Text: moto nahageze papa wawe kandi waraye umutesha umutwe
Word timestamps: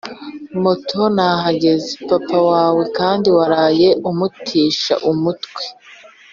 moto 0.63 0.99
nahageze 1.15 1.91
papa 2.09 2.37
wawe 2.49 2.83
kandi 2.97 3.27
waraye 3.37 3.89
umutesha 4.09 4.93
umutwe 5.11 5.63